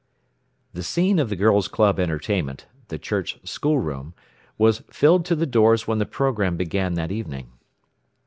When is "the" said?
0.73-0.81, 1.29-1.35, 2.87-2.97, 5.35-5.45, 5.99-6.07